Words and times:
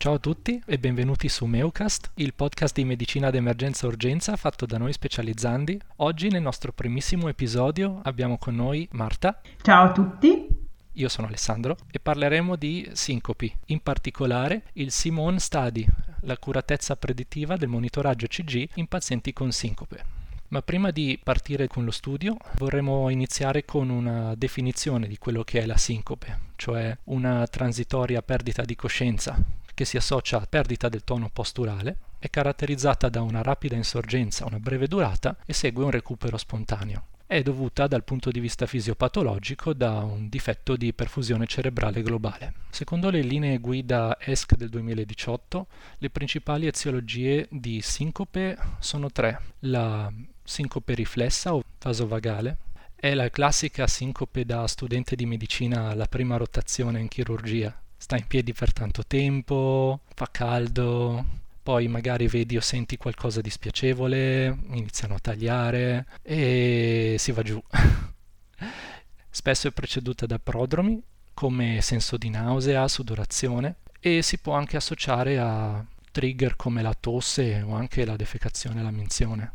Ciao 0.00 0.14
a 0.14 0.18
tutti 0.20 0.62
e 0.64 0.78
benvenuti 0.78 1.28
su 1.28 1.44
Meucast, 1.44 2.12
il 2.14 2.32
podcast 2.32 2.72
di 2.72 2.84
medicina 2.84 3.30
d'emergenza 3.30 3.88
urgenza 3.88 4.36
fatto 4.36 4.64
da 4.64 4.78
noi 4.78 4.92
specializzandi. 4.92 5.76
Oggi 5.96 6.28
nel 6.28 6.40
nostro 6.40 6.70
primissimo 6.70 7.26
episodio 7.26 7.98
abbiamo 8.04 8.38
con 8.38 8.54
noi 8.54 8.86
Marta. 8.92 9.40
Ciao 9.60 9.86
a 9.86 9.92
tutti. 9.92 10.46
Io 10.92 11.08
sono 11.08 11.26
Alessandro 11.26 11.76
e 11.90 11.98
parleremo 11.98 12.54
di 12.54 12.88
sincopi, 12.92 13.52
in 13.66 13.80
particolare 13.80 14.66
il 14.74 14.92
Simone 14.92 15.40
Study, 15.40 15.84
l'accuratezza 16.20 16.94
predittiva 16.94 17.56
del 17.56 17.68
monitoraggio 17.68 18.28
CG 18.28 18.68
in 18.74 18.86
pazienti 18.86 19.32
con 19.32 19.50
sincope. 19.50 20.04
Ma 20.50 20.62
prima 20.62 20.92
di 20.92 21.18
partire 21.20 21.66
con 21.66 21.84
lo 21.84 21.90
studio 21.90 22.36
vorremmo 22.58 23.10
iniziare 23.10 23.64
con 23.64 23.88
una 23.90 24.36
definizione 24.36 25.08
di 25.08 25.18
quello 25.18 25.42
che 25.42 25.60
è 25.60 25.66
la 25.66 25.76
sincope, 25.76 26.38
cioè 26.54 26.96
una 27.06 27.44
transitoria 27.48 28.22
perdita 28.22 28.62
di 28.62 28.76
coscienza 28.76 29.66
che 29.78 29.84
si 29.84 29.96
associa 29.96 30.40
a 30.40 30.46
perdita 30.50 30.88
del 30.88 31.04
tono 31.04 31.30
posturale, 31.32 31.98
è 32.18 32.28
caratterizzata 32.30 33.08
da 33.08 33.22
una 33.22 33.42
rapida 33.42 33.76
insorgenza, 33.76 34.44
una 34.44 34.58
breve 34.58 34.88
durata 34.88 35.36
e 35.46 35.52
segue 35.52 35.84
un 35.84 35.92
recupero 35.92 36.36
spontaneo. 36.36 37.04
È 37.24 37.40
dovuta 37.42 37.86
dal 37.86 38.02
punto 38.02 38.32
di 38.32 38.40
vista 38.40 38.66
fisiopatologico 38.66 39.72
da 39.74 40.00
un 40.00 40.28
difetto 40.28 40.74
di 40.74 40.92
perfusione 40.92 41.46
cerebrale 41.46 42.02
globale. 42.02 42.54
Secondo 42.70 43.08
le 43.08 43.20
linee 43.20 43.58
guida 43.58 44.18
ESC 44.18 44.56
del 44.56 44.68
2018, 44.68 45.66
le 45.98 46.10
principali 46.10 46.66
eziologie 46.66 47.46
di 47.48 47.80
sincope 47.80 48.58
sono 48.80 49.12
tre. 49.12 49.40
La 49.60 50.12
sincope 50.42 50.92
riflessa 50.94 51.54
o 51.54 51.62
vasovagale, 51.80 52.56
è 52.96 53.14
la 53.14 53.30
classica 53.30 53.86
sincope 53.86 54.44
da 54.44 54.66
studente 54.66 55.14
di 55.14 55.24
medicina 55.24 55.90
alla 55.90 56.06
prima 56.06 56.36
rotazione 56.36 56.98
in 56.98 57.06
chirurgia, 57.06 57.80
sta 57.98 58.16
in 58.16 58.26
piedi 58.26 58.54
per 58.54 58.72
tanto 58.72 59.04
tempo, 59.06 60.00
fa 60.14 60.28
caldo, 60.30 61.24
poi 61.62 61.88
magari 61.88 62.28
vedi 62.28 62.56
o 62.56 62.60
senti 62.60 62.96
qualcosa 62.96 63.42
di 63.42 63.50
spiacevole, 63.50 64.56
iniziano 64.70 65.16
a 65.16 65.18
tagliare 65.18 66.06
e 66.22 67.16
si 67.18 67.32
va 67.32 67.42
giù. 67.42 67.62
Spesso 69.28 69.68
è 69.68 69.72
preceduta 69.72 70.24
da 70.24 70.38
prodromi 70.38 71.02
come 71.34 71.80
senso 71.82 72.16
di 72.16 72.30
nausea, 72.30 72.88
sudorazione 72.88 73.76
e 74.00 74.22
si 74.22 74.38
può 74.38 74.54
anche 74.54 74.76
associare 74.76 75.38
a 75.38 75.84
trigger 76.10 76.56
come 76.56 76.82
la 76.82 76.94
tosse 76.98 77.62
o 77.62 77.74
anche 77.74 78.04
la 78.04 78.16
defecazione 78.16 78.80
e 78.80 78.82
la 78.82 78.90
menzione. 78.90 79.52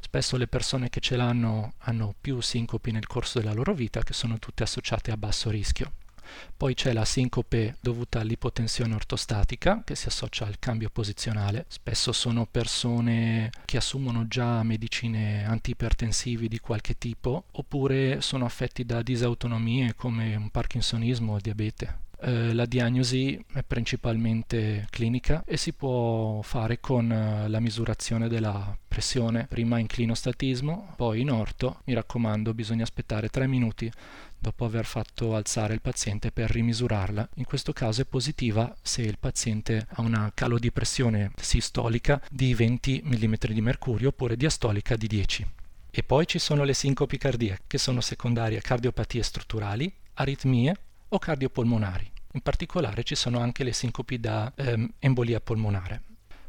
Spesso 0.00 0.36
le 0.36 0.48
persone 0.48 0.90
che 0.90 1.00
ce 1.00 1.16
l'hanno 1.16 1.74
hanno 1.78 2.14
più 2.20 2.40
sincopi 2.40 2.90
nel 2.90 3.06
corso 3.06 3.38
della 3.38 3.54
loro 3.54 3.72
vita 3.74 4.02
che 4.02 4.12
sono 4.12 4.38
tutte 4.38 4.64
associate 4.64 5.12
a 5.12 5.16
basso 5.16 5.50
rischio. 5.50 5.92
Poi 6.56 6.74
c'è 6.74 6.92
la 6.92 7.04
sincope 7.04 7.76
dovuta 7.80 8.20
all'ipotensione 8.20 8.94
ortostatica 8.94 9.82
che 9.84 9.94
si 9.94 10.08
associa 10.08 10.46
al 10.46 10.58
cambio 10.58 10.90
posizionale. 10.90 11.66
Spesso 11.68 12.12
sono 12.12 12.46
persone 12.46 13.50
che 13.64 13.76
assumono 13.76 14.26
già 14.28 14.62
medicine 14.62 15.44
antipertensivi 15.44 16.48
di 16.48 16.58
qualche 16.58 16.96
tipo 16.98 17.44
oppure 17.52 18.20
sono 18.20 18.44
affetti 18.44 18.84
da 18.84 19.02
disautonomie 19.02 19.94
come 19.94 20.36
un 20.36 20.50
parkinsonismo 20.50 21.34
o 21.34 21.38
diabete. 21.38 22.03
Eh, 22.26 22.54
la 22.54 22.64
diagnosi 22.64 23.38
è 23.52 23.62
principalmente 23.62 24.86
clinica 24.88 25.44
e 25.44 25.58
si 25.58 25.74
può 25.74 26.40
fare 26.40 26.80
con 26.80 27.12
eh, 27.12 27.48
la 27.48 27.60
misurazione 27.60 28.28
della 28.28 28.74
pressione, 28.88 29.46
prima 29.46 29.78
in 29.78 29.86
clinostatismo, 29.86 30.94
poi 30.96 31.20
in 31.20 31.30
orto. 31.30 31.82
Mi 31.84 31.92
raccomando, 31.92 32.54
bisogna 32.54 32.84
aspettare 32.84 33.28
3 33.28 33.46
minuti 33.46 33.92
dopo 34.38 34.64
aver 34.64 34.86
fatto 34.86 35.34
alzare 35.34 35.74
il 35.74 35.82
paziente 35.82 36.32
per 36.32 36.50
rimisurarla. 36.50 37.28
In 37.34 37.44
questo 37.44 37.74
caso 37.74 38.00
è 38.00 38.06
positiva 38.06 38.74
se 38.80 39.02
il 39.02 39.18
paziente 39.18 39.86
ha 39.86 40.00
una 40.00 40.32
calo 40.34 40.58
di 40.58 40.72
pressione 40.72 41.30
sistolica 41.38 42.22
di 42.30 42.54
20 42.54 43.02
mm 43.04 43.34
di 43.48 43.60
mercurio 43.60 44.08
oppure 44.08 44.38
diastolica 44.38 44.96
di 44.96 45.08
10. 45.08 45.46
E 45.90 46.02
poi 46.02 46.26
ci 46.26 46.38
sono 46.38 46.64
le 46.64 46.72
sincopi 46.72 47.18
cardiache, 47.18 47.64
che 47.66 47.76
sono 47.76 48.00
secondarie 48.00 48.56
a 48.56 48.62
cardiopatie 48.62 49.22
strutturali, 49.22 49.92
aritmie 50.14 50.74
o 51.08 51.18
cardiopolmonari. 51.18 52.12
In 52.34 52.40
particolare 52.40 53.04
ci 53.04 53.14
sono 53.14 53.38
anche 53.38 53.62
le 53.62 53.72
sincopi 53.72 54.18
da 54.18 54.52
ehm, 54.56 54.94
embolia 54.98 55.40
polmonare. 55.40 56.02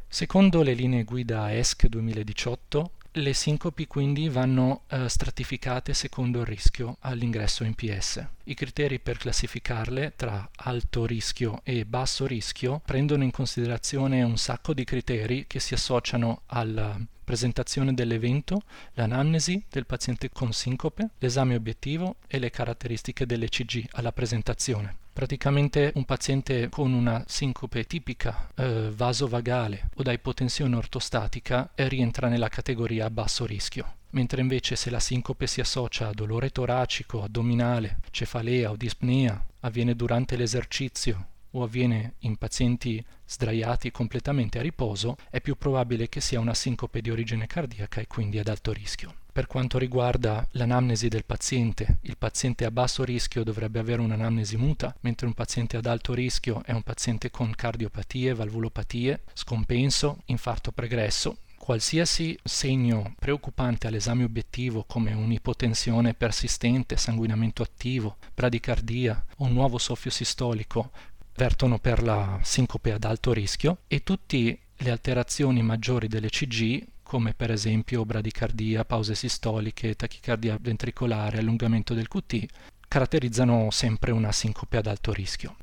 Secondo 0.08 0.64
le 0.64 0.74
linee 0.74 1.04
guida 1.04 1.54
ESC 1.54 1.86
2018, 1.86 2.92
le 3.12 3.34
sincopi 3.34 3.86
quindi 3.86 4.28
vanno 4.28 4.82
eh, 4.88 5.08
stratificate 5.08 5.94
secondo 5.94 6.40
il 6.42 6.48
rischio 6.48 6.98
all'ingresso 7.02 7.64
in 7.64 7.76
PS. 7.76 8.26
I 8.46 8.54
criteri 8.56 9.00
per 9.00 9.18
classificarle 9.18 10.14
tra 10.16 10.50
alto 10.56 11.06
rischio 11.06 11.62
e 11.64 11.86
basso 11.86 12.26
rischio 12.26 12.82
prendono 12.84 13.24
in 13.24 13.32
considerazione 13.32 14.24
un 14.24 14.38
sacco 14.38 14.74
di 14.74 14.84
criteri 14.84 15.46
che 15.48 15.60
si 15.60 15.76
associano 15.76 16.42
alla 16.48 17.00
presentazione 17.26 17.94
dell'evento, 17.94 18.62
l'anamnesi 18.94 19.62
del 19.70 19.86
paziente 19.86 20.30
con 20.30 20.54
sincope, 20.54 21.10
l'esame 21.18 21.56
obiettivo 21.56 22.16
e 22.28 22.40
le 22.40 22.50
caratteristiche 22.50 23.26
dell'ECG 23.26 23.88
alla 23.92 24.14
presentazione. 24.14 24.96
Praticamente 25.12 25.92
un 25.96 26.06
paziente 26.06 26.70
con 26.70 26.94
una 26.94 27.24
sincope 27.28 27.86
tipica 27.86 28.50
eh, 28.56 28.92
vasovagale 28.94 29.90
o 29.96 30.04
da 30.04 30.14
ipotensione 30.14 30.76
ortostatica 30.76 31.72
eh, 31.76 31.90
rientra 31.90 32.30
nella 32.30 32.50
categoria 32.50 33.06
a 33.06 33.10
basso 33.10 33.46
rischio 33.46 33.96
mentre 34.16 34.40
invece 34.40 34.78
se 34.78 34.90
la 34.90 35.02
sincope 35.02 35.46
si 35.46 35.60
associa 35.60 36.08
a 36.08 36.14
dolore 36.14 36.50
toracico, 36.50 37.24
addominale, 37.24 37.98
cefalea 38.12 38.72
o 38.72 38.78
dispnea, 38.78 39.46
avviene 39.60 39.94
durante 39.94 40.38
l'esercizio 40.38 41.28
o 41.56 41.64
avviene 41.64 42.16
in 42.20 42.38
pazienti 42.38 43.04
sdraiati 43.26 43.92
completamente 43.92 44.60
a 44.60 44.62
riposo, 44.62 45.16
è 45.30 45.42
più 45.42 45.56
probabile 45.58 46.10
che 46.10 46.22
sia 46.22 46.40
una 46.40 46.54
sincope 46.54 47.02
di 47.02 47.10
origine 47.10 47.48
cardiaca 47.48 48.02
e 48.02 48.08
quindi 48.08 48.38
ad 48.40 48.48
alto 48.48 48.72
rischio. 48.72 49.14
Per 49.32 49.48
quanto 49.48 49.78
riguarda 49.78 50.48
l'anamnesi 50.52 51.10
del 51.10 51.26
paziente, 51.26 51.98
il 52.04 52.18
paziente 52.18 52.64
a 52.64 52.72
basso 52.72 53.04
rischio 53.04 53.44
dovrebbe 53.44 53.80
avere 53.80 54.02
un'anamnesi 54.02 54.56
muta, 54.56 54.96
mentre 55.02 55.28
un 55.28 55.34
paziente 55.34 55.76
ad 55.76 55.86
alto 55.86 56.14
rischio 56.14 56.64
è 56.64 56.72
un 56.72 56.84
paziente 56.84 57.32
con 57.32 57.54
cardiopatie, 57.54 58.34
valvulopatie, 58.34 59.24
scompenso, 59.34 60.22
infarto 60.26 60.72
pregresso, 60.72 61.38
Qualsiasi 61.66 62.38
segno 62.44 63.16
preoccupante 63.18 63.88
all'esame 63.88 64.24
obiettivo 64.24 64.84
come 64.84 65.14
un'ipotensione 65.14 66.14
persistente, 66.14 66.96
sanguinamento 66.96 67.64
attivo, 67.64 68.18
bradicardia 68.36 69.26
o 69.38 69.46
un 69.46 69.54
nuovo 69.54 69.80
soffio 69.80 70.12
sistolico 70.12 70.92
vertono 71.36 71.80
per 71.80 72.02
la 72.02 72.40
sincope 72.44 72.92
ad 72.92 73.04
alto 73.04 73.34
rischio 73.34 73.80
e 73.88 74.04
tutte 74.04 74.60
le 74.76 74.92
alterazioni 74.92 75.62
maggiori 75.62 76.08
dell'ECG 76.08 76.88
come 77.04 77.34
per 77.36 77.52
esempio 77.52 78.04
bradicardia, 78.04 78.84
pause 78.84 79.14
sistoliche, 79.14 79.96
tachicardia 79.96 80.58
ventricolare, 80.60 81.38
allungamento 81.38 81.94
del 81.94 82.08
QT, 82.08 82.46
caratterizzano 82.88 83.70
sempre 83.70 84.12
una 84.12 84.32
sincope 84.32 84.78
ad 84.78 84.88
alto 84.88 85.14
rischio. 85.14 85.56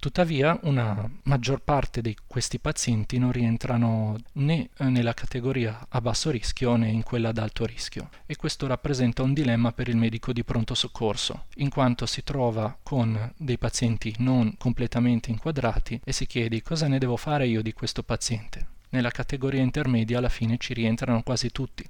Tuttavia, 0.00 0.56
una 0.62 1.10
maggior 1.24 1.60
parte 1.60 2.00
di 2.00 2.16
questi 2.24 2.60
pazienti 2.60 3.18
non 3.18 3.32
rientrano 3.32 4.16
né 4.34 4.68
nella 4.78 5.12
categoria 5.12 5.86
a 5.88 6.00
basso 6.00 6.30
rischio 6.30 6.76
né 6.76 6.88
in 6.88 7.02
quella 7.02 7.30
ad 7.30 7.38
alto 7.38 7.66
rischio 7.66 8.08
e 8.24 8.36
questo 8.36 8.68
rappresenta 8.68 9.24
un 9.24 9.32
dilemma 9.32 9.72
per 9.72 9.88
il 9.88 9.96
medico 9.96 10.32
di 10.32 10.44
pronto 10.44 10.74
soccorso, 10.74 11.46
in 11.56 11.68
quanto 11.68 12.06
si 12.06 12.22
trova 12.22 12.78
con 12.80 13.32
dei 13.36 13.58
pazienti 13.58 14.14
non 14.18 14.56
completamente 14.56 15.30
inquadrati 15.30 16.00
e 16.04 16.12
si 16.12 16.26
chiede 16.26 16.62
cosa 16.62 16.86
ne 16.86 16.98
devo 16.98 17.16
fare 17.16 17.48
io 17.48 17.60
di 17.60 17.72
questo 17.72 18.04
paziente. 18.04 18.66
Nella 18.90 19.10
categoria 19.10 19.60
intermedia 19.60 20.18
alla 20.18 20.28
fine 20.28 20.58
ci 20.58 20.74
rientrano 20.74 21.24
quasi 21.24 21.50
tutti. 21.50 21.84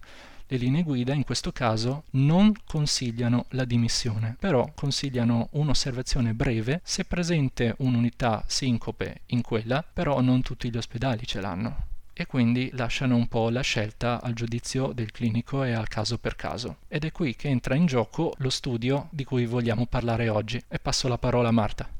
Le 0.50 0.56
linee 0.56 0.82
guida 0.82 1.12
in 1.12 1.24
questo 1.24 1.52
caso 1.52 2.04
non 2.12 2.54
consigliano 2.64 3.44
la 3.50 3.66
dimissione, 3.66 4.34
però 4.38 4.70
consigliano 4.74 5.48
un'osservazione 5.52 6.32
breve 6.32 6.80
se 6.82 7.04
presente 7.04 7.74
un'unità 7.78 8.42
sincope 8.46 9.20
in 9.26 9.42
quella, 9.42 9.84
però 9.92 10.22
non 10.22 10.40
tutti 10.40 10.70
gli 10.70 10.76
ospedali 10.78 11.26
ce 11.26 11.42
l'hanno 11.42 11.86
e 12.14 12.26
quindi 12.26 12.70
lasciano 12.72 13.14
un 13.14 13.28
po' 13.28 13.48
la 13.48 13.60
scelta 13.60 14.20
al 14.20 14.32
giudizio 14.32 14.92
del 14.92 15.12
clinico 15.12 15.62
e 15.62 15.72
al 15.72 15.86
caso 15.86 16.18
per 16.18 16.34
caso. 16.34 16.78
Ed 16.88 17.04
è 17.04 17.12
qui 17.12 17.36
che 17.36 17.48
entra 17.48 17.76
in 17.76 17.86
gioco 17.86 18.34
lo 18.38 18.50
studio 18.50 19.06
di 19.10 19.22
cui 19.24 19.46
vogliamo 19.46 19.86
parlare 19.86 20.28
oggi 20.28 20.60
e 20.66 20.78
passo 20.80 21.06
la 21.06 21.18
parola 21.18 21.48
a 21.48 21.52
Marta. 21.52 21.97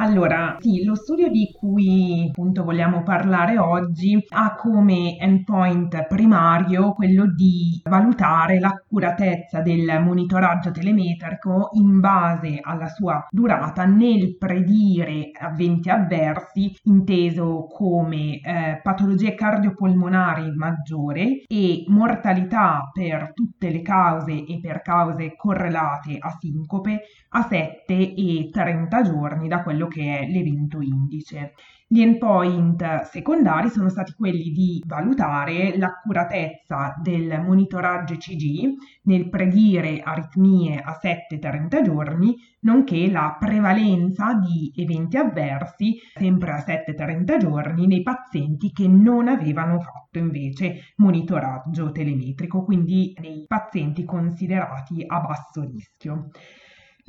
Allora, 0.00 0.56
sì, 0.60 0.84
lo 0.84 0.94
studio 0.94 1.28
di 1.28 1.50
cui 1.52 2.28
appunto 2.28 2.62
vogliamo 2.62 3.02
parlare 3.02 3.58
oggi 3.58 4.16
ha 4.28 4.54
come 4.54 5.18
endpoint 5.18 6.06
primario 6.06 6.92
quello 6.92 7.26
di 7.26 7.80
valutare 7.82 8.60
l'accuratezza 8.60 9.60
del 9.60 10.00
monitoraggio 10.00 10.70
telemetrico 10.70 11.70
in 11.72 11.98
base 11.98 12.60
alla 12.62 12.86
sua 12.86 13.26
durata 13.28 13.86
nel 13.86 14.36
predire 14.38 15.32
eventi 15.32 15.90
avversi, 15.90 16.76
inteso 16.84 17.66
come 17.66 18.38
eh, 18.38 18.78
patologie 18.80 19.34
cardiopolmonari 19.34 20.52
maggiore 20.54 21.42
e 21.48 21.82
mortalità 21.88 22.88
per 22.92 23.32
tutte 23.34 23.68
le 23.68 23.82
cause 23.82 24.44
e 24.46 24.60
per 24.62 24.80
cause 24.80 25.34
correlate 25.34 26.18
a 26.20 26.30
sincope 26.38 27.00
a 27.30 27.42
7 27.42 28.14
e 28.14 28.48
30 28.52 29.02
giorni 29.02 29.48
da 29.48 29.62
quello 29.64 29.87
che 29.88 30.20
è 30.20 30.26
l'evento 30.26 30.80
indice. 30.80 31.54
Gli 31.90 32.02
endpoint 32.02 33.04
secondari 33.04 33.70
sono 33.70 33.88
stati 33.88 34.12
quelli 34.12 34.50
di 34.50 34.82
valutare 34.86 35.74
l'accuratezza 35.78 36.94
del 37.02 37.40
monitoraggio 37.42 38.12
ECG 38.12 38.74
nel 39.04 39.30
predire 39.30 40.02
aritmie 40.02 40.78
a 40.78 40.98
7-30 41.02 41.82
giorni, 41.82 42.36
nonché 42.60 43.10
la 43.10 43.34
prevalenza 43.40 44.34
di 44.34 44.70
eventi 44.76 45.16
avversi 45.16 45.94
sempre 46.14 46.52
a 46.52 46.58
7-30 46.58 47.38
giorni 47.38 47.86
nei 47.86 48.02
pazienti 48.02 48.70
che 48.70 48.86
non 48.86 49.26
avevano 49.26 49.80
fatto 49.80 50.18
invece 50.18 50.92
monitoraggio 50.96 51.90
telemetrico, 51.90 52.64
quindi 52.64 53.14
nei 53.18 53.46
pazienti 53.46 54.04
considerati 54.04 55.04
a 55.06 55.20
basso 55.20 55.62
rischio. 55.62 56.28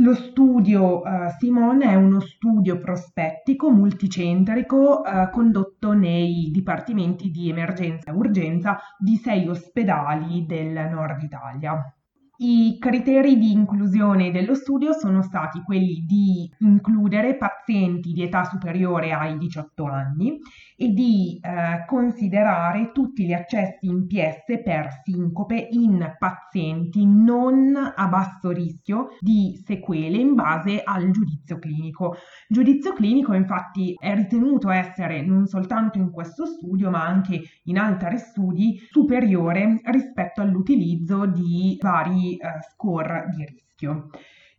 Lo 0.02 0.14
studio 0.14 1.02
uh, 1.02 1.30
Simon 1.40 1.82
è 1.82 1.94
uno 1.94 2.22
studio 2.22 2.80
prospettico 2.80 3.70
multicentrico 3.70 5.02
uh, 5.02 5.30
condotto 5.30 5.92
nei 5.92 6.50
dipartimenti 6.54 7.30
di 7.30 7.50
emergenza 7.50 8.10
e 8.10 8.14
urgenza 8.14 8.80
di 8.98 9.18
sei 9.18 9.50
ospedali 9.50 10.46
del 10.46 10.90
nord 10.90 11.22
Italia. 11.22 11.94
I 12.42 12.78
criteri 12.80 13.38
di 13.38 13.52
inclusione 13.52 14.32
dello 14.32 14.56
studio 14.56 14.94
sono 14.94 15.22
stati 15.22 15.62
quelli 15.62 16.06
di 16.08 16.50
includere 16.60 17.36
pazienti 17.36 18.14
di 18.14 18.24
età 18.24 18.46
superiore 18.46 19.12
ai 19.12 19.38
18 19.38 19.84
anni 19.84 20.40
e 20.78 20.88
di 20.94 21.38
eh, 21.42 21.84
considerare 21.86 22.94
tutti 22.94 23.26
gli 23.26 23.34
accessi 23.34 23.88
in 23.88 24.08
PS 24.08 24.62
per 24.64 24.88
sincope 25.04 25.68
in 25.72 26.16
pazienti 26.18 27.06
non 27.06 27.76
a 27.94 28.08
basso 28.08 28.52
rischio 28.52 29.10
di 29.20 29.62
sequele 29.66 30.16
in 30.16 30.34
base 30.34 30.82
al 30.82 31.12
giudizio 31.12 31.60
clinico. 31.60 32.16
Giudizio 32.48 32.94
clinico 32.94 33.34
infatti 33.34 33.96
è 34.00 34.16
ritenuto 34.16 34.70
essere 34.70 35.22
non 35.22 35.46
soltanto 35.46 35.98
in 35.98 36.10
questo 36.10 36.46
studio 36.46 36.90
ma 36.90 37.06
anche 37.06 37.42
in 37.64 37.78
altri 37.78 38.18
studi 38.18 38.80
superiore 38.90 39.82
rispetto 39.84 40.40
all'utilizzo 40.40 41.26
di 41.26 41.78
vari 41.82 42.29
eh, 42.38 42.62
score 42.74 43.26
di 43.36 43.46
rischio. 43.46 44.10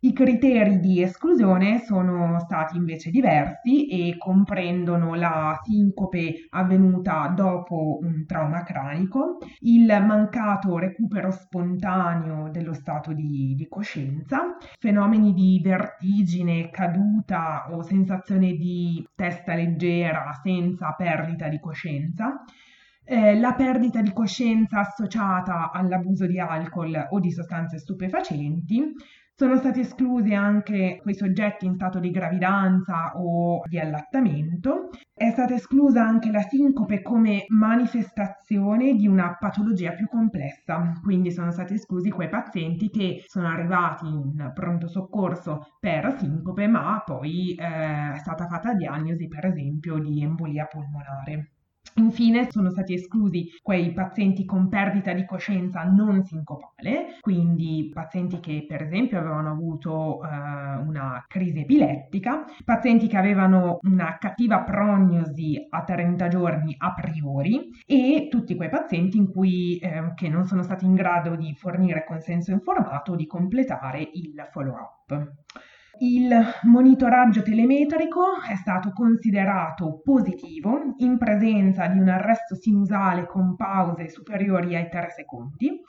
I 0.03 0.13
criteri 0.13 0.79
di 0.79 1.03
esclusione 1.03 1.77
sono 1.77 2.39
stati 2.39 2.75
invece 2.75 3.11
diversi 3.11 3.87
e 3.87 4.17
comprendono 4.17 5.13
la 5.13 5.59
sincope 5.61 6.47
avvenuta 6.49 7.27
dopo 7.27 7.99
un 8.01 8.25
trauma 8.25 8.63
cranico, 8.63 9.37
il 9.59 9.85
mancato 10.03 10.79
recupero 10.79 11.29
spontaneo 11.29 12.49
dello 12.49 12.73
stato 12.73 13.13
di, 13.13 13.53
di 13.55 13.67
coscienza, 13.67 14.57
fenomeni 14.79 15.33
di 15.33 15.61
vertigine, 15.63 16.71
caduta 16.71 17.67
o 17.69 17.83
sensazione 17.83 18.53
di 18.53 19.07
testa 19.13 19.53
leggera 19.53 20.31
senza 20.41 20.95
perdita 20.97 21.47
di 21.47 21.59
coscienza, 21.59 22.43
eh, 23.03 23.37
la 23.37 23.53
perdita 23.53 24.01
di 24.01 24.13
coscienza 24.13 24.79
associata 24.79 25.71
all'abuso 25.71 26.25
di 26.25 26.39
alcol 26.39 27.07
o 27.09 27.19
di 27.19 27.31
sostanze 27.31 27.77
stupefacenti. 27.77 28.93
Sono 29.33 29.55
stati 29.57 29.79
esclusi 29.79 30.35
anche 30.35 30.99
quei 31.01 31.15
soggetti 31.15 31.65
in 31.65 31.73
stato 31.73 31.99
di 31.99 32.11
gravidanza 32.11 33.13
o 33.15 33.63
di 33.67 33.79
allattamento. 33.79 34.89
È 35.11 35.31
stata 35.31 35.55
esclusa 35.55 36.03
anche 36.05 36.29
la 36.29 36.41
sincope 36.41 37.01
come 37.01 37.45
manifestazione 37.47 38.93
di 38.93 39.07
una 39.07 39.35
patologia 39.39 39.93
più 39.93 40.07
complessa, 40.07 40.91
quindi 41.01 41.31
sono 41.31 41.49
stati 41.49 41.73
esclusi 41.73 42.11
quei 42.11 42.29
pazienti 42.29 42.91
che 42.91 43.23
sono 43.25 43.47
arrivati 43.47 44.05
in 44.05 44.51
pronto 44.53 44.87
soccorso 44.87 45.75
per 45.79 46.17
sincope, 46.19 46.67
ma 46.67 47.01
poi 47.03 47.55
eh, 47.55 48.13
è 48.13 48.17
stata 48.19 48.45
fatta 48.45 48.75
diagnosi 48.75 49.27
per 49.27 49.45
esempio 49.45 49.97
di 49.97 50.21
embolia 50.21 50.67
polmonare. 50.67 51.60
Infine 51.95 52.49
sono 52.49 52.69
stati 52.69 52.93
esclusi 52.93 53.51
quei 53.61 53.91
pazienti 53.91 54.45
con 54.45 54.69
perdita 54.69 55.13
di 55.13 55.25
coscienza 55.25 55.83
non 55.83 56.23
sincopale, 56.23 57.17
quindi 57.19 57.91
pazienti 57.93 58.39
che 58.39 58.65
per 58.67 58.83
esempio 58.83 59.19
avevano 59.19 59.51
avuto 59.51 60.21
eh, 60.23 60.27
una 60.27 61.23
crisi 61.27 61.59
epilettica, 61.59 62.45
pazienti 62.63 63.07
che 63.07 63.17
avevano 63.17 63.79
una 63.83 64.17
cattiva 64.19 64.61
prognosi 64.61 65.67
a 65.69 65.83
30 65.83 66.27
giorni 66.29 66.75
a 66.77 66.93
priori 66.93 67.69
e 67.85 68.27
tutti 68.29 68.55
quei 68.55 68.69
pazienti 68.69 69.17
in 69.17 69.29
cui, 69.29 69.77
eh, 69.77 70.13
che 70.15 70.29
non 70.29 70.45
sono 70.45 70.63
stati 70.63 70.85
in 70.85 70.95
grado 70.95 71.35
di 71.35 71.53
fornire 71.55 72.05
consenso 72.05 72.51
informato 72.51 73.11
o 73.11 73.15
di 73.15 73.27
completare 73.27 74.01
il 74.13 74.47
follow-up. 74.51 75.31
Il 76.03 76.35
monitoraggio 76.63 77.43
telemetrico 77.43 78.41
è 78.49 78.55
stato 78.55 78.89
considerato 78.91 80.01
positivo 80.03 80.95
in 80.97 81.19
presenza 81.19 81.85
di 81.85 81.99
un 81.99 82.09
arresto 82.09 82.55
sinusale 82.55 83.27
con 83.27 83.55
pause 83.55 84.09
superiori 84.09 84.75
ai 84.75 84.89
3 84.89 85.09
secondi 85.11 85.79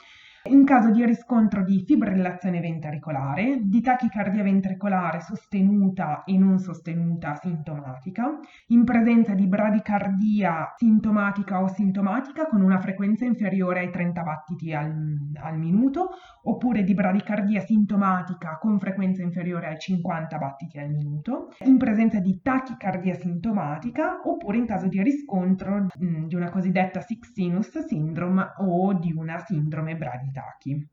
in 0.44 0.64
caso 0.64 0.90
di 0.90 1.04
riscontro 1.04 1.62
di 1.62 1.84
fibrillazione 1.86 2.58
ventricolare, 2.58 3.60
di 3.62 3.80
tachicardia 3.80 4.42
ventricolare 4.42 5.20
sostenuta 5.20 6.24
e 6.24 6.36
non 6.36 6.58
sostenuta 6.58 7.36
sintomatica, 7.36 8.40
in 8.68 8.82
presenza 8.82 9.34
di 9.34 9.46
bradicardia 9.46 10.72
sintomatica 10.76 11.62
o 11.62 11.68
sintomatica 11.68 12.46
con 12.48 12.60
una 12.60 12.80
frequenza 12.80 13.24
inferiore 13.24 13.80
ai 13.80 13.90
30 13.90 14.22
battiti 14.22 14.74
al, 14.74 14.92
al 15.40 15.58
minuto, 15.58 16.08
oppure 16.42 16.82
di 16.82 16.94
bradicardia 16.94 17.60
sintomatica 17.60 18.58
con 18.58 18.80
frequenza 18.80 19.22
inferiore 19.22 19.68
ai 19.68 19.78
50 19.78 20.38
battiti 20.38 20.78
al 20.78 20.90
minuto, 20.90 21.50
in 21.66 21.76
presenza 21.76 22.18
di 22.18 22.40
tachicardia 22.42 23.14
sintomatica, 23.14 24.22
oppure 24.24 24.56
in 24.56 24.66
caso 24.66 24.88
di 24.88 25.00
riscontro 25.02 25.86
mh, 25.96 26.04
mm, 26.04 26.26
di 26.26 26.34
una 26.34 26.50
cosiddetta 26.50 27.00
sick 27.00 27.26
sinus 27.26 27.78
syndrome 27.86 28.54
o 28.58 28.92
di 28.94 29.12
una 29.12 29.38
sindrome 29.38 29.94
bradicardia 29.94 30.30
Kentucky. 30.32 30.86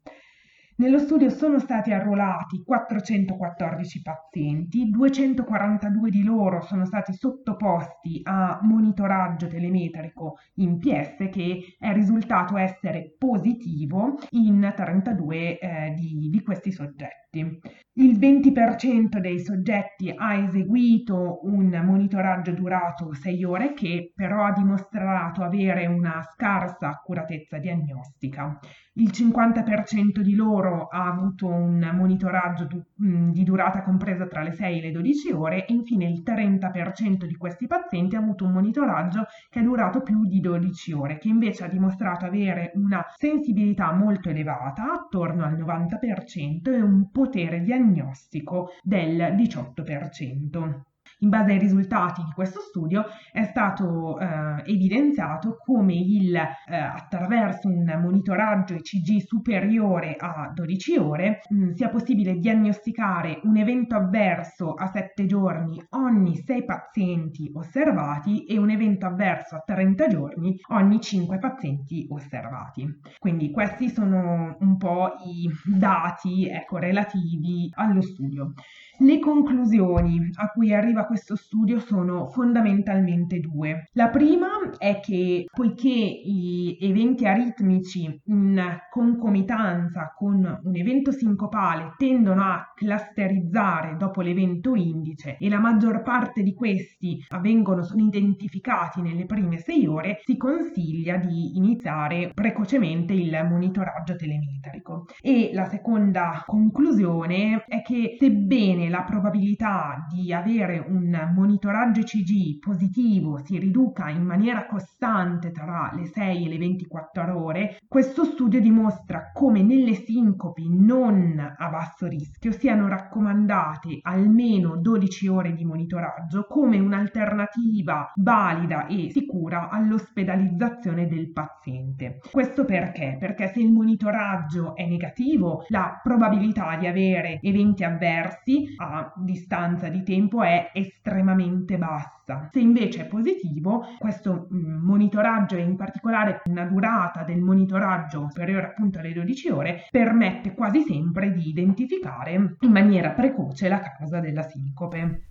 Nello 0.79 0.97
studio 0.97 1.29
sono 1.29 1.59
stati 1.59 1.91
arruolati 1.91 2.63
414 2.63 4.01
pazienti, 4.01 4.89
242 4.89 6.09
di 6.09 6.23
loro 6.23 6.61
sono 6.61 6.85
stati 6.85 7.11
sottoposti 7.11 8.21
a 8.23 8.59
monitoraggio 8.61 9.47
telemetrico 9.47 10.37
in 10.55 10.77
PS 10.77 11.27
che 11.29 11.75
è 11.77 11.91
risultato 11.91 12.55
essere 12.55 13.13
positivo 13.17 14.19
in 14.29 14.71
32 14.73 15.59
eh, 15.59 15.93
di, 15.97 16.29
di 16.29 16.41
questi 16.41 16.71
soggetti. 16.71 17.59
Il 17.99 18.17
20% 18.17 19.19
dei 19.19 19.39
soggetti 19.39 20.11
ha 20.15 20.33
eseguito 20.35 21.41
un 21.43 21.69
monitoraggio 21.83 22.53
durato 22.53 23.13
6 23.13 23.43
ore 23.43 23.73
che 23.73 24.13
però 24.15 24.45
ha 24.45 24.53
dimostrato 24.53 25.43
avere 25.43 25.85
una 25.85 26.23
scarsa 26.23 26.87
accuratezza 26.87 27.57
diagnostica. 27.57 28.57
Il 28.93 29.11
50% 29.11 30.21
di 30.21 30.33
loro 30.33 30.68
ha 30.89 31.05
avuto 31.05 31.47
un 31.47 31.91
monitoraggio 31.93 32.67
di 32.95 33.43
durata 33.43 33.81
compresa 33.81 34.27
tra 34.27 34.41
le 34.41 34.51
6 34.51 34.77
e 34.77 34.81
le 34.81 34.91
12 34.91 35.31
ore 35.31 35.65
e 35.65 35.73
infine 35.73 36.05
il 36.05 36.21
30% 36.25 37.25
di 37.25 37.35
questi 37.35 37.67
pazienti 37.67 38.15
ha 38.15 38.19
avuto 38.19 38.45
un 38.45 38.51
monitoraggio 38.51 39.25
che 39.49 39.59
è 39.59 39.63
durato 39.63 40.01
più 40.01 40.25
di 40.25 40.39
12 40.39 40.93
ore, 40.93 41.17
che 41.17 41.27
invece 41.27 41.65
ha 41.65 41.67
dimostrato 41.67 42.25
avere 42.25 42.71
una 42.75 43.03
sensibilità 43.15 43.91
molto 43.93 44.29
elevata, 44.29 44.91
attorno 44.91 45.43
al 45.43 45.57
90%, 45.57 46.71
e 46.71 46.81
un 46.81 47.09
potere 47.11 47.61
diagnostico 47.61 48.69
del 48.83 49.35
18%. 49.35 50.87
In 51.21 51.29
base 51.29 51.51
ai 51.51 51.59
risultati 51.59 52.23
di 52.23 52.31
questo 52.31 52.61
studio 52.61 53.03
è 53.33 53.43
stato 53.43 54.17
eh, 54.17 54.63
evidenziato 54.65 55.57
come 55.57 55.93
il, 55.93 56.33
eh, 56.33 56.75
attraverso 56.75 57.67
un 57.67 57.99
monitoraggio 58.01 58.75
ECG 58.75 59.25
superiore 59.25 60.15
a 60.17 60.49
12 60.53 60.97
ore 60.97 61.41
mh, 61.49 61.55
mm, 61.55 61.71
sia 61.71 61.89
possibile 61.89 62.37
diagnosticare 62.37 63.41
un 63.43 63.57
evento 63.57 63.95
avverso 63.95 64.73
a 64.73 64.87
7 64.87 65.25
giorni 65.25 65.81
ogni 65.89 66.37
6 66.37 66.63
pazienti 66.63 67.51
osservati 67.53 68.45
e 68.45 68.57
un 68.57 68.69
evento 68.69 69.05
avverso 69.05 69.57
a 69.57 69.63
30 69.65 70.07
giorni 70.07 70.57
ogni 70.69 71.01
5 71.01 71.37
pazienti 71.37 72.07
osservati. 72.09 72.87
Quindi 73.19 73.51
questi 73.51 73.89
sono 73.89 74.55
un 74.57 74.77
po' 74.77 75.15
i 75.25 75.49
dati 75.65 76.47
ecco, 76.47 76.77
relativi 76.77 77.69
allo 77.73 78.01
studio. 78.01 78.53
Le 79.01 79.19
conclusioni 79.19 80.29
a 80.35 80.49
cui 80.49 80.73
arriva 80.73 81.05
questo 81.09 81.35
studio 81.35 81.79
sono 81.79 82.27
fondamentalmente 82.27 83.39
due. 83.39 83.89
La 83.93 84.09
prima 84.09 84.58
è 84.77 84.99
che 84.99 85.45
poiché 85.51 85.89
gli 85.89 86.77
eventi 86.79 87.25
aritmici 87.25 88.21
in 88.25 88.79
concomitanza 88.89 90.13
con 90.15 90.59
un 90.63 90.75
evento 90.75 91.11
sincopale 91.11 91.93
tendono 91.97 92.41
a 92.43 92.71
clusterizzare 92.75 93.95
dopo 93.97 94.21
l'evento 94.21 94.75
indice 94.75 95.37
e 95.39 95.49
la 95.49 95.59
maggior 95.59 96.01
parte 96.01 96.43
di 96.43 96.53
questi 96.53 97.23
avvengono, 97.29 97.83
sono 97.83 98.03
identificati 98.03 99.01
nelle 99.01 99.25
prime 99.25 99.57
sei 99.57 99.87
ore, 99.87 100.19
si 100.23 100.37
consiglia 100.37 101.17
di 101.17 101.57
iniziare 101.57 102.31
precocemente 102.33 103.13
il 103.13 103.45
monitoraggio 103.49 104.15
telemetrico. 104.15 105.05
E 105.21 105.51
la 105.53 105.65
seconda 105.65 106.43
conclusione 106.45 107.63
è 107.67 107.81
che 107.81 108.17
sebbene 108.19 108.89
la 108.89 109.03
probabilità 109.03 110.05
di 110.11 110.33
avere 110.33 110.83
un 110.87 111.31
monitoraggio 111.33 112.01
ECG 112.01 112.59
positivo 112.59 113.39
si 113.43 113.57
riduca 113.57 114.09
in 114.09 114.23
maniera 114.23 114.58
costante 114.65 115.51
tra 115.51 115.91
le 115.95 116.05
6 116.05 116.45
e 116.45 116.49
le 116.49 116.57
24 116.57 117.43
ore, 117.43 117.77
questo 117.87 118.23
studio 118.23 118.59
dimostra 118.59 119.31
come 119.33 119.61
nelle 119.61 119.93
sincopi 119.93 120.67
non 120.69 121.37
a 121.57 121.69
basso 121.69 122.07
rischio 122.07 122.51
siano 122.51 122.87
raccomandate 122.87 123.99
almeno 124.01 124.77
12 124.77 125.27
ore 125.27 125.53
di 125.53 125.65
monitoraggio 125.65 126.45
come 126.47 126.79
un'alternativa 126.79 128.11
valida 128.15 128.87
e 128.87 129.09
sicura 129.11 129.69
all'ospedalizzazione 129.69 131.07
del 131.07 131.31
paziente. 131.31 132.19
Questo 132.31 132.65
perché? 132.65 133.17
Perché 133.19 133.47
se 133.47 133.59
il 133.59 133.71
monitoraggio 133.71 134.75
è 134.75 134.85
negativo, 134.85 135.63
la 135.69 135.99
probabilità 136.01 136.75
di 136.77 136.87
avere 136.87 137.39
eventi 137.41 137.83
avversi 137.83 138.73
a 138.77 139.11
distanza 139.17 139.89
di 139.89 140.03
tempo 140.03 140.43
è 140.43 140.71
estremamente 140.73 141.77
bassa. 141.77 142.49
Se 142.51 142.59
invece 142.59 143.01
è 143.01 143.07
positivo, 143.07 143.85
questo 143.97 144.47
monitoraggio 144.49 145.55
e 145.55 145.61
in 145.61 145.75
particolare 145.75 146.41
una 146.45 146.65
durata 146.65 147.23
del 147.23 147.39
monitoraggio 147.39 148.27
superiore 148.29 148.67
appunto 148.67 148.99
alle 148.99 149.13
12 149.13 149.49
ore 149.49 149.87
permette 149.91 150.53
quasi 150.53 150.83
sempre 150.83 151.31
di 151.31 151.49
identificare 151.49 152.55
in 152.59 152.71
maniera 152.71 153.11
precoce 153.11 153.67
la 153.67 153.79
causa 153.79 154.19
della 154.19 154.43
sincope. 154.43 155.23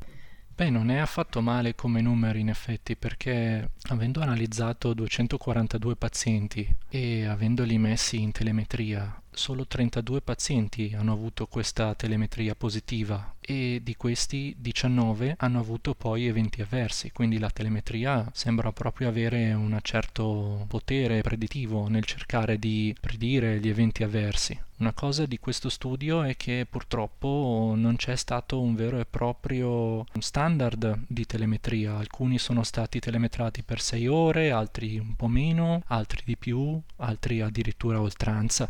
Beh, 0.58 0.70
non 0.70 0.90
è 0.90 0.96
affatto 0.98 1.40
male 1.40 1.76
come 1.76 2.00
numeri 2.00 2.40
in 2.40 2.48
effetti, 2.48 2.96
perché 2.96 3.70
avendo 3.90 4.20
analizzato 4.20 4.92
242 4.92 5.94
pazienti 5.94 6.76
e 6.88 7.26
avendoli 7.26 7.78
messi 7.78 8.20
in 8.20 8.32
telemetria, 8.32 9.22
solo 9.30 9.68
32 9.68 10.20
pazienti 10.20 10.96
hanno 10.98 11.12
avuto 11.12 11.46
questa 11.46 11.94
telemetria 11.94 12.56
positiva 12.56 13.36
e 13.50 13.80
di 13.82 13.96
questi 13.96 14.54
19 14.58 15.36
hanno 15.38 15.58
avuto 15.58 15.94
poi 15.94 16.26
eventi 16.26 16.60
avversi, 16.60 17.10
quindi 17.12 17.38
la 17.38 17.48
telemetria 17.48 18.28
sembra 18.34 18.72
proprio 18.72 19.08
avere 19.08 19.54
un 19.54 19.78
certo 19.80 20.66
potere 20.68 21.22
predittivo 21.22 21.88
nel 21.88 22.04
cercare 22.04 22.58
di 22.58 22.94
predire 23.00 23.58
gli 23.58 23.70
eventi 23.70 24.02
avversi. 24.02 24.60
Una 24.80 24.92
cosa 24.92 25.24
di 25.24 25.38
questo 25.38 25.70
studio 25.70 26.22
è 26.22 26.36
che 26.36 26.66
purtroppo 26.68 27.72
non 27.74 27.96
c'è 27.96 28.16
stato 28.16 28.60
un 28.60 28.74
vero 28.74 29.00
e 29.00 29.06
proprio 29.06 30.04
standard 30.18 31.04
di 31.06 31.24
telemetria, 31.24 31.96
alcuni 31.96 32.38
sono 32.38 32.62
stati 32.62 32.98
telemetrati 33.00 33.62
per 33.62 33.80
6 33.80 34.06
ore, 34.08 34.50
altri 34.50 34.98
un 34.98 35.16
po' 35.16 35.26
meno, 35.26 35.84
altri 35.86 36.20
di 36.22 36.36
più, 36.36 36.78
altri 36.96 37.40
addirittura 37.40 37.96
a 37.96 38.02
oltranza. 38.02 38.68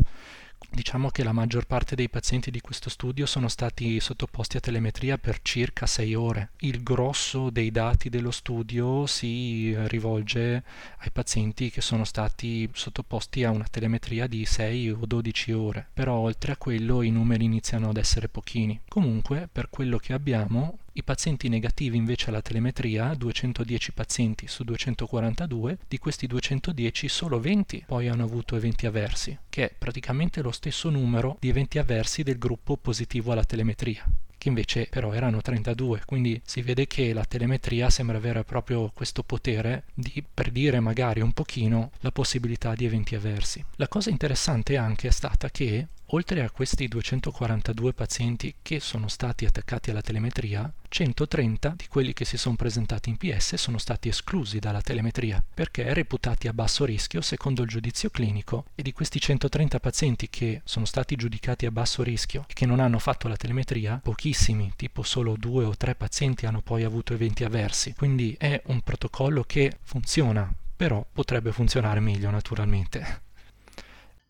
Diciamo 0.71 1.09
che 1.09 1.25
la 1.25 1.33
maggior 1.33 1.67
parte 1.67 1.97
dei 1.97 2.09
pazienti 2.09 2.51
di 2.51 2.61
questo 2.61 2.89
studio 2.89 3.27
sono 3.27 3.49
stati 3.49 3.99
sottoposti 4.01 4.59
a 4.59 4.61
telemetria 4.61 5.19
per 5.19 5.41
circa 5.43 5.87
6 5.87 6.15
ore. 6.15 6.51
Il 6.59 6.83
grosso 6.83 7.51
dei 7.51 7.71
dati 7.71 8.09
dello 8.09 8.31
studio 8.31 9.07
si 9.07 9.75
rivolge 9.89 10.63
ai 10.99 11.11
pazienti 11.11 11.71
che 11.71 11.81
sono 11.81 12.05
stati 12.05 12.69
sottoposti 12.73 13.45
a 13.45 13.51
una 13.51 13.67
telemetria 13.69 14.27
di 14.27 14.45
6 14.45 14.91
o 14.91 15.01
12 15.05 15.53
ore, 15.53 15.87
però 15.93 16.15
oltre 16.15 16.53
a 16.53 16.57
quello 16.57 17.03
i 17.03 17.11
numeri 17.11 17.45
iniziano 17.45 17.89
ad 17.89 17.97
essere 17.97 18.29
pochini. 18.29 18.81
Comunque, 18.89 19.49
per 19.51 19.71
quello 19.71 19.97
che 19.97 20.13
abbiamo, 20.13 20.79
i 20.99 21.05
pazienti 21.05 21.49
negativi 21.49 21.97
invece 21.97 22.31
alla 22.31 22.43
telemetria, 22.43 23.15
210 23.15 23.93
pazienti 23.93 24.49
su 24.49 24.65
242, 24.65 25.79
di 25.87 25.99
questi 25.99 26.27
210 26.27 27.09
solo 27.09 27.39
20 27.39 27.85
poi 27.87 28.09
hanno 28.09 28.25
avuto 28.25 28.57
eventi 28.57 28.85
avversi, 28.85 29.39
che 29.49 29.71
è 29.71 29.75
praticamente 29.77 30.43
lo 30.43 30.51
stesso 30.51 30.91
numero 30.91 31.37
di 31.39 31.49
eventi 31.49 31.79
avversi 31.79 32.25
del 32.25 32.39
gruppo 32.39 32.77
positivo 32.77 33.31
alla 33.31 33.45
telemetria 33.45 34.05
che 34.39 34.49
invece 34.49 34.87
però 34.89 35.13
erano 35.13 35.41
32, 35.41 36.03
quindi 36.07 36.41
si 36.45 36.63
vede 36.63 36.87
che 36.87 37.13
la 37.13 37.25
telemetria 37.25 37.91
sembra 37.91 38.19
avere 38.19 38.45
proprio 38.45 38.89
questo 38.95 39.25
potere 39.25 39.83
di 39.93 40.23
predire 40.33 40.79
magari 40.79 41.21
un 41.21 41.33
pochino 41.33 41.91
la 42.01 42.13
possibilità 42.13 42.77
di 42.77 42.85
eventi 42.85 43.17
avversi. 43.17 43.65
La 43.75 43.89
cosa 43.89 44.11
interessante 44.11 44.77
anche 44.77 45.09
è 45.09 45.11
stata 45.11 45.51
che 45.51 45.89
Oltre 46.13 46.43
a 46.43 46.51
questi 46.51 46.89
242 46.89 47.93
pazienti 47.93 48.55
che 48.63 48.81
sono 48.81 49.09
stati 49.09 49.45
attaccati 49.45 49.91
alla 49.91 50.01
telemetria, 50.01 50.73
130 50.89 51.75
di 51.77 51.87
quelli 51.87 52.15
che 52.15 52.25
si 52.25 52.39
sono 52.39 52.57
presentati 52.57 53.11
in 53.11 53.19
PS 53.19 53.57
sono 53.57 53.77
stati 53.77 54.09
esclusi 54.09 54.59
dalla 54.59 54.81
telemetria 54.81 55.45
perché 55.53 55.93
reputati 55.93 56.49
a 56.49 56.55
basso 56.55 56.87
rischio 56.87 57.21
secondo 57.21 57.61
il 57.61 57.69
giudizio 57.69 58.09
clinico 58.09 58.65
e 58.75 58.81
di 58.83 58.95
questi 58.95 59.21
130 59.21 59.81
pazienti 59.81 60.31
che 60.31 60.63
sono 60.65 60.87
stati 60.87 61.15
giudicati 61.15 61.67
a 61.67 61.71
basso 61.71 62.03
rischio 62.03 62.47
e 62.49 62.55
che 62.55 62.65
non 62.65 62.81
hanno 62.81 62.99
fatto 62.99 63.29
la 63.29 63.37
telemetria, 63.37 64.01
pochissimi, 64.03 64.73
tipo 64.77 65.03
solo 65.03 65.37
due 65.37 65.67
o 65.67 65.77
tre 65.77 65.95
pazienti 65.95 66.47
hanno 66.47 66.63
poi 66.63 66.85
avuto 66.85 67.13
eventi 67.13 67.45
avversi. 67.45 67.93
Quindi 67.93 68.35
è 68.39 68.63
un 68.69 68.81
protocollo 68.81 69.43
che 69.43 69.77
funziona, 69.83 70.51
però 70.75 71.05
potrebbe 71.13 71.53
funzionare 71.53 72.01
meglio 72.01 72.31
naturalmente. 72.31 73.27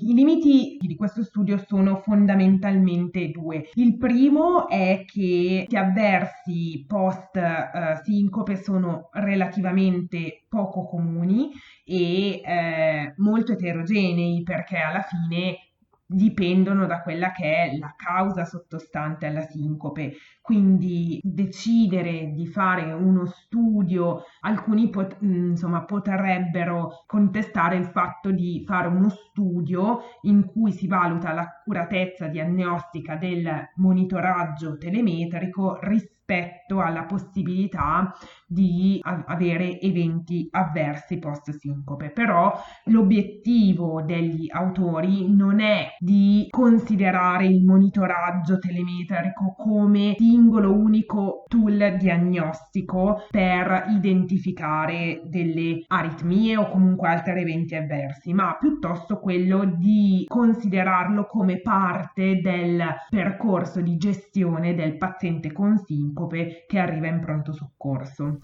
I 0.01 0.15
limiti 0.15 0.77
di 0.81 0.95
questo 0.95 1.25
studio 1.25 1.59
sono 1.67 1.97
fondamentalmente 1.97 3.33
due. 3.33 3.69
Il 3.73 3.97
primo 3.97 4.69
è 4.69 5.05
che 5.05 5.67
gli 5.69 5.75
avversi 5.75 6.85
post 6.87 7.35
uh, 7.35 8.01
sincope 8.05 8.63
sono 8.63 9.09
relativamente 9.15 10.45
poco 10.49 10.87
comuni 10.87 11.51
e 11.85 12.41
eh, 12.45 13.15
molto 13.17 13.53
eterogenei 13.53 14.43
perché 14.45 14.77
alla 14.77 15.03
fine 15.03 15.68
dipendono 16.11 16.87
da 16.87 17.03
quella 17.03 17.33
che 17.33 17.45
è 17.45 17.77
la 17.77 17.95
causa 17.95 18.47
sottostante 18.47 19.27
alla 19.27 19.43
sincope. 19.43 20.15
Quindi 20.41 21.21
decidere 21.23 22.33
di 22.33 22.47
fare 22.47 22.93
uno 22.93 23.27
studio, 23.27 24.23
alcuni 24.41 24.89
pot- 24.89 25.19
insomma, 25.21 25.85
potrebbero 25.85 27.05
contestare 27.07 27.77
il 27.77 27.85
fatto 27.87 28.31
di 28.31 28.65
fare 28.67 28.89
uno 28.89 29.11
studio 29.11 30.01
in 30.23 30.47
cui 30.47 30.73
si 30.73 30.87
valuta 30.87 31.33
l'accuratezza 31.35 32.27
diagnostica 32.29 33.17
del 33.17 33.73
monitoraggio 33.77 34.79
telemetrico 34.79 35.79
rispetto 35.83 36.17
rispetto 36.29 36.81
alla 36.83 37.05
possibilità 37.05 38.13
di 38.47 39.01
avere 39.03 39.81
eventi 39.81 40.47
avversi 40.51 41.19
post 41.19 41.51
sincope. 41.53 42.11
Però 42.11 42.53
l'obiettivo 42.85 44.03
degli 44.03 44.47
autori 44.51 45.35
non 45.35 45.61
è 45.61 45.95
di 45.99 46.47
considerare 46.51 47.47
il 47.47 47.65
monitoraggio 47.65 48.59
telemetrico 48.59 49.55
come 49.57 50.15
singolo 50.19 50.73
unico 50.73 51.45
tool 51.49 51.97
diagnostico 51.99 53.23
per 53.31 53.87
identificare 53.89 55.23
delle 55.25 55.85
aritmie 55.87 56.57
o 56.59 56.69
comunque 56.69 57.09
altri 57.09 57.41
eventi 57.41 57.75
avversi, 57.75 58.35
ma 58.35 58.57
piuttosto 58.59 59.19
quello 59.19 59.65
di 59.65 60.25
considerarlo 60.29 61.27
come 61.27 61.61
parte 61.61 62.41
del 62.41 62.83
percorso 63.09 63.81
di 63.81 63.97
gestione 63.97 64.75
del 64.75 64.97
paziente 64.99 65.53
con 65.53 65.79
sincope 65.79 66.18
sincope 66.19 66.65
che 66.67 66.79
arriva 66.79 67.07
in 67.07 67.21
pronto 67.21 67.53
soccorso. 67.53 68.41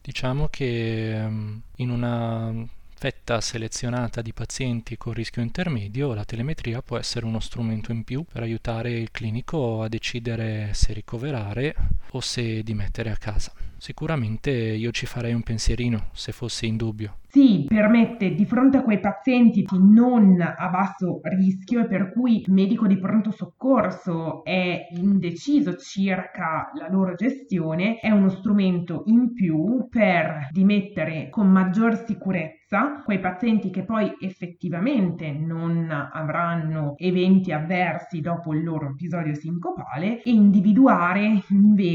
Diciamo 0.00 0.46
che 0.48 1.20
um, 1.26 1.60
in 1.76 1.90
una 1.90 2.54
fetta 2.94 3.40
selezionata 3.40 4.22
di 4.22 4.32
pazienti 4.32 4.96
con 4.96 5.12
rischio 5.12 5.42
intermedio, 5.42 6.14
la 6.14 6.24
telemetria 6.24 6.82
può 6.82 6.96
essere 6.98 7.26
uno 7.26 7.40
strumento 7.40 7.92
in 7.92 8.04
più 8.04 8.24
per 8.24 8.42
aiutare 8.42 8.90
il 8.90 9.10
clinico 9.10 9.82
a 9.82 9.88
decidere 9.88 10.70
se 10.72 10.92
ricoverare 10.92 11.74
o 12.12 12.20
se 12.20 12.62
dimettere 12.62 13.10
a 13.10 13.16
casa. 13.16 13.52
Sicuramente 13.76 14.50
io 14.50 14.90
ci 14.90 15.06
farei 15.06 15.32
un 15.32 15.42
pensierino 15.42 16.08
se 16.12 16.32
fossi 16.32 16.66
in 16.66 16.76
dubbio. 16.76 17.18
Sì, 17.30 17.66
permette 17.68 18.34
di 18.34 18.46
fronte 18.46 18.78
a 18.78 18.82
quei 18.82 19.00
pazienti 19.00 19.64
non 19.72 20.40
a 20.40 20.68
basso 20.68 21.20
rischio 21.22 21.80
e 21.80 21.86
per 21.86 22.10
cui 22.10 22.40
il 22.40 22.52
medico 22.52 22.86
di 22.86 22.98
pronto 22.98 23.30
soccorso 23.30 24.42
è 24.44 24.88
indeciso 24.92 25.76
circa 25.76 26.70
la 26.74 26.88
loro 26.90 27.14
gestione, 27.14 27.98
è 27.98 28.10
uno 28.10 28.30
strumento 28.30 29.02
in 29.06 29.34
più 29.34 29.86
per 29.90 30.48
dimettere 30.50 31.28
con 31.28 31.48
maggior 31.48 32.02
sicurezza 32.06 33.02
quei 33.04 33.20
pazienti 33.20 33.70
che 33.70 33.84
poi 33.84 34.10
effettivamente 34.20 35.30
non 35.30 35.90
avranno 35.90 36.94
eventi 36.96 37.52
avversi 37.52 38.20
dopo 38.20 38.54
il 38.54 38.64
loro 38.64 38.88
episodio 38.88 39.34
sincopale 39.34 40.22
e 40.22 40.30
individuare 40.30 41.42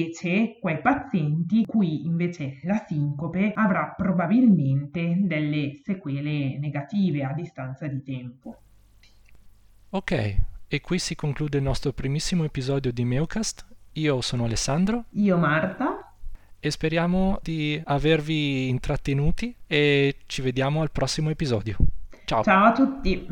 invece 0.03 0.57
quei 0.59 0.81
pazienti 0.81 1.65
cui 1.65 2.05
invece 2.05 2.59
la 2.63 2.83
sincope 2.85 3.53
avrà 3.55 3.93
probabilmente 3.95 5.15
delle 5.19 5.79
sequele 5.83 6.57
negative 6.59 7.23
a 7.23 7.33
distanza 7.33 7.87
di 7.87 8.03
tempo. 8.03 8.61
Ok, 9.89 10.35
e 10.67 10.81
qui 10.81 10.99
si 10.99 11.15
conclude 11.15 11.57
il 11.57 11.63
nostro 11.63 11.93
primissimo 11.93 12.43
episodio 12.43 12.91
di 12.91 13.05
Meocast. 13.05 13.65
Io 13.93 14.21
sono 14.21 14.45
Alessandro. 14.45 15.05
Io 15.11 15.37
Marta. 15.37 16.13
E 16.59 16.71
speriamo 16.71 17.39
di 17.43 17.79
avervi 17.83 18.69
intrattenuti 18.69 19.55
e 19.67 20.17
ci 20.25 20.41
vediamo 20.41 20.81
al 20.81 20.91
prossimo 20.91 21.29
episodio. 21.29 21.77
Ciao. 22.25 22.41
Ciao 22.43 22.65
a 22.65 22.71
tutti. 22.71 23.27